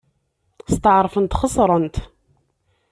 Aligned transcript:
Steɛṛfent 0.73 1.37
xeṣrent. 1.41 1.95